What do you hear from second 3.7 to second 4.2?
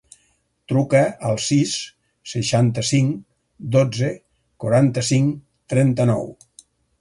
dotze,